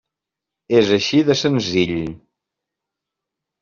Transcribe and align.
És 0.79 0.89
així 0.97 1.21
de 1.29 1.37
senzill. 1.43 1.95